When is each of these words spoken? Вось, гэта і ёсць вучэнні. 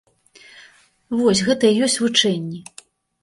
Вось, 1.19 1.43
гэта 1.49 1.65
і 1.73 1.77
ёсць 1.87 1.99
вучэнні. 2.05 2.59